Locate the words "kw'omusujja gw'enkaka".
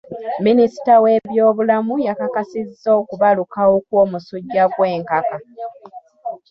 3.85-5.37